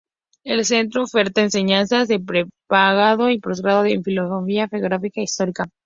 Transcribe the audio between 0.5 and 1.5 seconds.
centro oferta